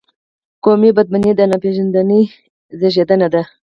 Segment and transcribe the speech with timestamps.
[0.63, 2.21] قومي بدبیني د ناپېژندنې
[2.79, 3.41] زیږنده ده.